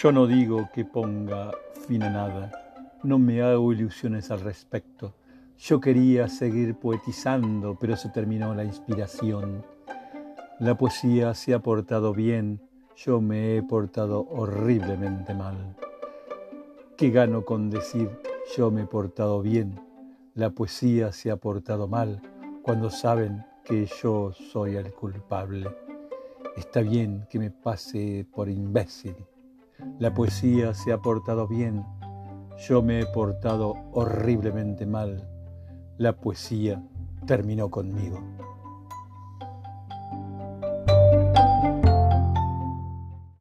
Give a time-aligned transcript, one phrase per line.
[0.00, 1.52] Yo no digo que ponga
[1.86, 2.50] fin a nada,
[3.04, 5.14] no me hago ilusiones al respecto.
[5.58, 9.64] Yo quería seguir poetizando, pero se terminó la inspiración.
[10.58, 12.60] La poesía se ha portado bien,
[12.96, 15.76] yo me he portado horriblemente mal.
[16.96, 18.08] ¿Qué gano con decir
[18.56, 19.78] yo me he portado bien?
[20.34, 22.20] La poesía se ha portado mal
[22.62, 25.70] cuando saben que yo soy el culpable.
[26.56, 29.14] Está bien que me pase por imbécil
[29.98, 31.84] la poesía se ha portado bien,
[32.68, 35.28] yo me he portado horriblemente mal.
[35.98, 36.82] La poesía
[37.26, 38.18] terminó conmigo.